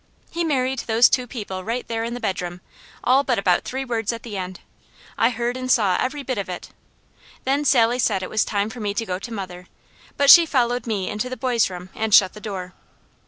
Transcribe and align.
He 0.31 0.43
married 0.43 0.79
those 0.79 1.07
two 1.09 1.27
people 1.27 1.63
right 1.63 1.87
there 1.87 2.03
in 2.03 2.15
the 2.15 2.19
bedroom, 2.19 2.61
all 3.03 3.23
but 3.23 3.37
about 3.37 3.63
three 3.65 3.85
words 3.85 4.11
at 4.11 4.23
the 4.23 4.35
end. 4.35 4.59
I 5.15 5.29
heard 5.29 5.55
and 5.55 5.69
saw 5.69 5.95
every 5.99 6.23
bit 6.23 6.39
of 6.39 6.49
it. 6.49 6.69
Then 7.43 7.63
Sally 7.63 7.99
said 7.99 8.23
it 8.23 8.29
was 8.31 8.43
time 8.43 8.71
for 8.71 8.79
me 8.79 8.95
to 8.95 9.05
go 9.05 9.19
to 9.19 9.31
mother, 9.31 9.67
but 10.17 10.31
she 10.31 10.47
followed 10.47 10.87
me 10.87 11.07
into 11.07 11.29
the 11.29 11.37
boys' 11.37 11.69
room 11.69 11.91
and 11.93 12.15
shut 12.15 12.33
the 12.33 12.41
door. 12.41 12.73